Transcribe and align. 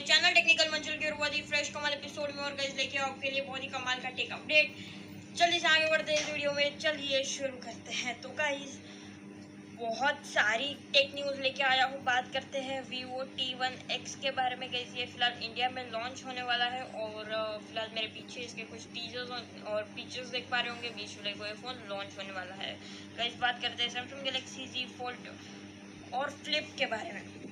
Channel 0.00 0.32
technical 0.34 0.68
मंजिल 0.72 0.94
के 0.98 1.10
बहुत 1.10 1.34
ही 1.34 1.40
फ्रेश 1.48 1.68
कमाल 1.70 1.92
एपिसोड 1.92 2.30
में 2.36 2.42
और 2.44 2.52
गैस 2.56 2.74
लेके 2.76 2.98
आपके 2.98 3.30
लिए 3.30 3.40
बहुत 3.42 3.62
ही 3.62 3.68
कमाल 3.68 3.98
का 4.02 4.10
टेक 4.10 4.30
अपडेट 4.32 4.76
चलिए 5.38 5.60
आगे 5.68 5.90
बढ़ते 5.90 6.12
हैं 6.12 6.20
इस 6.20 6.30
वीडियो 6.30 6.52
में। 6.52 6.78
चलिए 6.78 7.22
शुरू 7.24 7.56
करते 7.64 7.92
हैं। 7.94 8.20
तो 8.20 8.28
गाइस 8.38 8.78
बहुत 9.80 10.24
सारी 10.26 10.68
टेक 10.92 11.12
न्यूज़ 11.14 11.40
लेके 11.40 11.62
आया 11.64 11.84
हूँ। 11.84 12.02
बात 12.04 12.32
करते 12.32 12.60
हैं 12.60 12.80
वीवो 12.88 13.22
टी 13.36 13.52
वन 13.54 13.78
एक्स 13.92 14.14
के 14.22 14.30
बारे 14.30 14.56
में। 14.56 14.68
गैस 14.72 14.94
ये 14.96 15.06
फ़िलहाल 15.06 15.42
इंडिया 15.42 15.68
में 15.70 15.82
लॉन्च 15.90 16.24
होने 16.26 16.42
वाला 16.42 16.64
है 16.66 16.82
और 16.84 17.24
फ़िलहाल 17.68 17.90
मेरे 17.94 18.06
पीछे 18.16 18.40
इसके 18.40 18.62
कुछ 18.72 18.86
टीजर्स 18.94 19.30
और 19.66 19.82
पिक्चर्स 19.96 20.28
देख 20.30 20.48
पा 20.50 20.60
रहे 20.60 20.70
होंगे। 20.70 20.88
बीस 20.96 21.16
जुलाई 21.16 21.32
को 21.34 21.46
ये 21.46 21.52
फ़ोन 21.62 21.84
लॉन्च 21.90 22.18
होने 22.18 22.32
वाला 22.32 22.54
है। 22.62 22.72
गैस 23.18 23.38
बात 23.40 23.62
करते 23.62 23.82
हैं 23.82 23.90
सैमसंग 23.90 24.26
गलेक्सी 24.30 24.66
जी 24.74 24.86
फोल्ड 24.98 26.14
और 26.14 26.30
फ्लिप 26.42 26.74
के 26.78 26.86
बारे 26.86 27.12
में। 27.12 27.49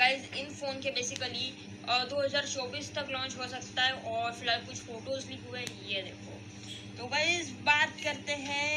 गाइस 0.00 0.22
इन 0.40 0.46
फ़ोन 0.50 0.78
के 0.82 0.90
बेसिकली 0.90 1.46
दो 2.10 2.20
हज़ार 2.22 2.46
चौबीस 2.48 2.86
तक 2.94 3.08
लॉन्च 3.12 3.36
हो 3.38 3.46
सकता 3.48 3.82
है 3.82 3.92
और 4.12 4.32
फ़िलहाल 4.34 4.60
कुछ 4.66 4.76
फ़ोटोज़ 4.82 5.26
भी 5.26 5.36
हुए 5.46 5.60
ये 5.88 6.02
देखो। 6.02 6.36
तो 6.98 7.06
गाइज़ 7.08 7.50
बात 7.66 7.96
करते 8.04 8.32
हैं 8.44 8.76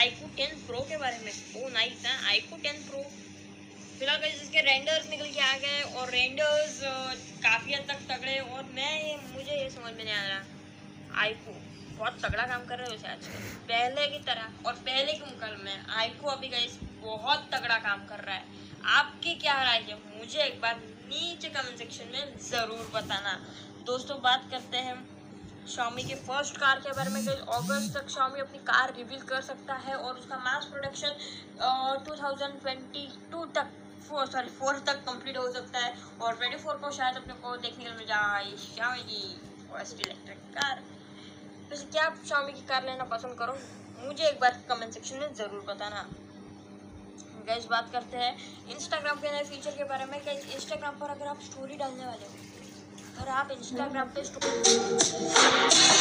आईकू 0.00 0.28
टेन 0.36 0.54
प्रो 0.66 0.80
के 0.90 0.96
बारे 0.96 1.18
में। 1.24 1.32
ओ 1.56 1.68
नाइस 1.68 2.04
है 2.06 2.14
आईकू 2.28 2.56
टेन 2.62 2.80
प्रो 2.84 3.02
फ़िलहाल 3.02 4.20
गाइस 4.20 4.42
इसके 4.42 4.60
रेंडर्स 4.68 5.10
निकल 5.10 5.28
के 5.30 5.40
आ 5.40 5.56
गए 5.64 5.82
और 5.82 6.10
रेंडर्स 6.10 6.78
काफ़ी 7.42 7.74
हद 7.74 7.84
तक 7.90 8.06
तगड़े 8.10 8.38
और 8.38 8.62
मैं, 8.74 9.16
मुझे 9.34 9.52
ये 9.52 9.68
समझ 9.70 9.92
में 9.92 10.04
नहीं 10.04 10.14
आ 10.14 10.26
रहा। 10.28 11.20
आईकू 11.24 11.58
बहुत 11.98 12.24
तगड़ा 12.24 12.46
काम 12.46 12.64
कर 12.66 12.78
रहे 12.78 12.90
हो 12.90 12.96
शायद 13.02 13.28
पहले 13.68 14.06
की 14.08 14.24
तरह 14.24 14.66
और 14.66 14.74
पहले 14.88 15.12
के 15.12 15.24
मुकाबले 15.26 15.64
में 15.64 15.94
आईकू 15.98 16.28
अभी 16.30 16.48
गाइस 16.48 16.78
बहुत 17.02 17.48
तगड़ा 17.52 17.78
काम 17.80 18.06
कर 18.06 18.20
रहा 18.20 18.34
है। 18.34 18.44
आपकी 18.92 19.34
क्या 19.36 19.62
राय 19.62 19.78
है? 19.80 19.94
मुझे 20.18 20.42
एक 20.42 20.60
बार 20.60 20.76
नीचे 20.76 21.48
कमेंट 21.50 21.78
सेक्शन 21.78 22.12
में 22.12 22.38
ज़रूर 22.42 22.90
बताना। 22.94 23.38
दोस्तों, 23.86 24.16
बात 24.22 24.48
करते 24.50 24.76
हैं 24.78 24.94
Xiaomi 25.66 26.04
के 26.04 26.14
फ़र्स्ट 26.22 26.56
कार 26.56 26.80
के 26.80 26.92
बारे 26.92 27.10
में। 27.10 27.20
अगस्त 27.20 27.96
तक 27.96 28.08
Xiaomi 28.10 28.40
अपनी 28.40 28.58
कार 28.66 28.92
रिवील 28.96 29.20
कर 29.28 29.40
सकता 29.42 29.74
है 29.84 29.94
और 29.96 30.18
उसका 30.18 30.36
mass 30.40 30.64
production 30.72 31.12
two 32.06 32.14
thousand 32.22 32.60
twenty 32.60 33.06
two 33.32 33.44
तक 33.56 33.68
फोर 34.08 34.26
सॉरी 34.26 34.48
फोर 34.52 34.78
तक 34.86 35.04
कंप्लीट 35.06 35.36
हो 35.36 35.50
सकता 35.52 35.78
है। 35.78 35.94
और 36.20 36.36
ट्वेंटी 36.36 36.58
फोर 36.58 36.76
को 36.78 36.90
शायद 36.92 37.16
अपने 37.16 37.34
को 37.36 37.56
देखने 37.58 37.84
को 37.84 37.96
मिल 37.96 38.06
जाए 38.06 38.50
Xiaomi 38.64 39.04
की 39.04 39.22
फ़र्स्ट 39.68 40.06
इलेक्ट्रिक 40.06 40.38
कार 40.56 40.82
वैसे 41.70 41.84
क्या 41.86 42.06
आप 42.06 42.16
Xiaomi 42.24 42.54
की 42.54 42.66
कार 42.68 42.84
लेना 42.86 43.04
पसंद 43.12 43.38
करो? 43.38 43.56
मुझे 43.98 44.24
एक 44.26 44.40
बार 44.40 44.62
कमेंट 44.68 44.92
सेक्शन 44.92 45.18
में 45.18 45.34
ज़रूर 45.34 45.64
बताना। 45.68 46.06
गैस 47.46 47.66
बात 47.70 47.90
करते 47.92 48.16
हैं 48.16 48.36
इंस्टाग्राम 48.74 49.16
के 49.20 49.30
नए 49.32 49.44
फीचर 49.50 49.76
के 49.78 49.84
बारे 49.84 50.04
में 50.12 50.18
गैस 50.24 50.46
इंस्टाग्राम 50.54 50.94
पर 51.00 51.10
अगर 51.10 51.26
आप 51.26 51.40
स्टोरी 51.42 51.76
डालने 51.76 52.06
वाले 52.06 52.26
हो 52.26 53.22
और 53.22 53.28
आप 53.40 53.50
इंस्टाग्राम 53.52 54.08
पे 54.14 54.24
स्टोरी 54.24 55.92